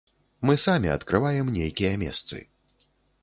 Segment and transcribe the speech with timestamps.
[0.49, 2.43] Мы самі адкрываем нейкія месцы.